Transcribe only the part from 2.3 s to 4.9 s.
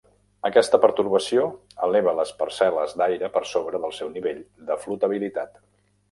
parcel·les d'aire per sobre del seu nivell de